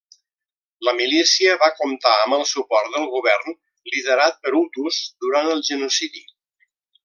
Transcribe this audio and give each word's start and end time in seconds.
La 0.87 0.93
milícia 0.99 1.57
va 1.63 1.69
comptar 1.81 2.13
amb 2.21 2.37
el 2.39 2.47
suport 2.53 2.89
del 2.97 3.05
govern 3.13 3.55
liderat 3.97 4.43
per 4.47 4.55
hutus 4.61 4.99
durant 5.27 5.55
el 5.57 5.63
genocidi. 5.73 6.27